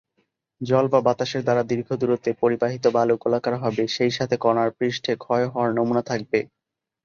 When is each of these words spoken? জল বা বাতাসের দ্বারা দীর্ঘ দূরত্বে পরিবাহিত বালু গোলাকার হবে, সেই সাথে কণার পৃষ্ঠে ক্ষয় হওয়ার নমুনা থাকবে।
জল 0.61 0.85
বা 0.87 0.99
বাতাসের 1.07 1.41
দ্বারা 1.43 1.63
দীর্ঘ 1.71 1.89
দূরত্বে 2.01 2.31
পরিবাহিত 2.41 2.83
বালু 2.95 3.15
গোলাকার 3.17 3.55
হবে, 3.63 3.83
সেই 3.95 4.11
সাথে 4.17 4.35
কণার 4.37 4.69
পৃষ্ঠে 4.77 5.13
ক্ষয় 5.23 5.45
হওয়ার 5.51 5.71
নমুনা 5.77 6.03
থাকবে। 6.09 6.39